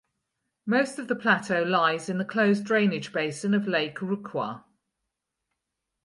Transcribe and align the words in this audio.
Most 0.65 0.97
of 0.97 1.07
the 1.07 1.15
plateau 1.15 1.61
lies 1.61 2.09
in 2.09 2.17
the 2.17 2.25
closed 2.25 2.63
drainage 2.63 3.13
basin 3.13 3.53
of 3.53 3.67
Lake 3.67 3.99
Rukwa. 3.99 4.63